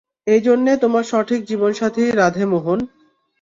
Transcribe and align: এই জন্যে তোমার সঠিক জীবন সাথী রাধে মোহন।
এই 0.27 0.41
জন্যে 0.41 0.71
তোমার 0.83 1.03
সঠিক 1.03 1.41
জীবন 1.45 1.71
সাথী 1.73 2.03
রাধে 2.11 2.43
মোহন। 2.45 2.79